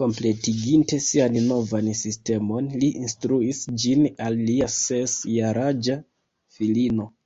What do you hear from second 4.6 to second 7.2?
ses jaraĝa filino